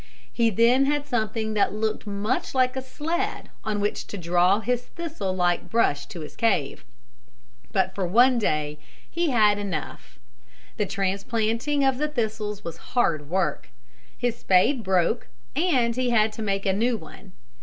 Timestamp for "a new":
16.65-16.97